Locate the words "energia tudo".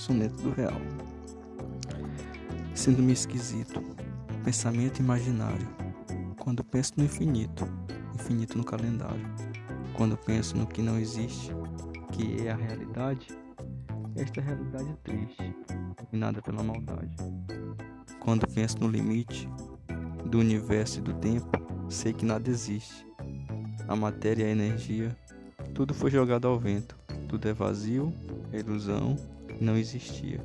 24.50-25.92